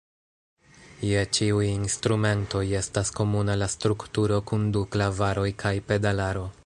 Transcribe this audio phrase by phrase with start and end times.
[1.07, 6.49] Je ĉiuj instrumentoj estas komuna la strukturo kun du klavaroj kaj pedalaro.